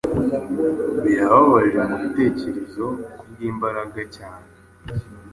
Birababaje 1.03 1.77
mubitekerezo 1.89 2.85
Kubwimbaraga 3.19 4.01
cyane 4.15 4.49